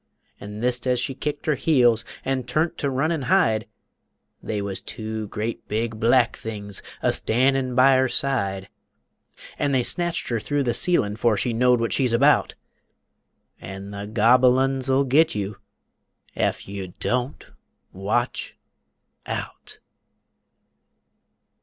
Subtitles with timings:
[0.39, 3.67] An' thist as she kicked her heels, an' turn't to run an' hide,
[4.41, 8.67] They was two great big Black Things a standin' by her side,
[9.59, 12.55] An' they snatched her through the ceilin' 'fore she knowed what she's about!
[13.59, 15.57] An' the Gobble uns'll git you
[16.35, 17.45] Ef you Don't
[17.93, 18.57] Watch
[19.27, 19.77] Out!